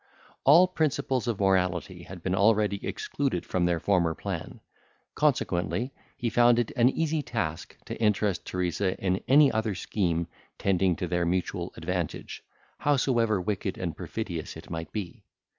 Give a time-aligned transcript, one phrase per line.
[0.45, 4.59] All principles of morality had been already excluded from their former plan;
[5.13, 10.25] consequently he found it an easy task to interest Teresa in any other scheme
[10.57, 12.43] tending to their mutual advantage,
[12.79, 15.23] howsoever wicked and perfidious it might be.